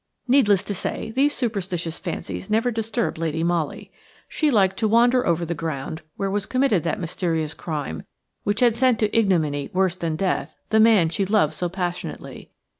Needless 0.27 0.63
to 0.63 0.73
say, 0.73 1.11
these 1.11 1.31
superstitious 1.31 1.99
fancies 1.99 2.49
never 2.49 2.71
disturbed 2.71 3.19
Lady 3.19 3.43
Molly. 3.43 3.91
She 4.27 4.49
liked 4.49 4.77
to 4.77 4.87
wander 4.87 5.27
over 5.27 5.45
the 5.45 5.53
ground 5.53 6.01
where 6.15 6.31
was 6.31 6.47
committed 6.47 6.83
that 6.83 6.99
mysterious 6.99 7.53
crime 7.53 8.01
which 8.43 8.61
had 8.61 8.73
sent 8.73 8.97
to 9.01 9.15
ignominy 9.15 9.69
worse 9.73 9.95
than 9.95 10.15
death 10.15 10.57
the 10.71 10.79
man 10.79 11.09
she 11.09 11.23
loved 11.23 11.53
so 11.53 11.69
passionately. 11.69 12.49